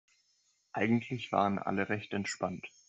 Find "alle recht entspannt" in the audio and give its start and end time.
1.59-2.67